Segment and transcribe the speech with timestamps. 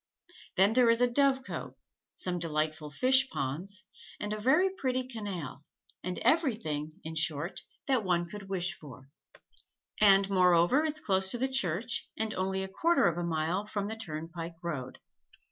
[0.55, 1.75] Then there is a dovecote,
[2.15, 3.83] some delightful fish ponds,
[4.19, 5.63] and a very pretty canal,
[6.03, 9.11] and everything, in short, that one could wish for;
[9.99, 13.87] and moreover it's close to the church and only a quarter of a mile from
[13.89, 14.97] the turnpike road.